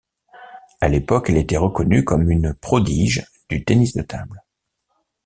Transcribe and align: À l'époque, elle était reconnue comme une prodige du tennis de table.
À 0.79 0.87
l'époque, 0.89 1.29
elle 1.29 1.37
était 1.37 1.57
reconnue 1.57 2.03
comme 2.03 2.31
une 2.31 2.55
prodige 2.55 3.23
du 3.49 3.63
tennis 3.63 3.93
de 3.93 4.01
table. 4.01 4.41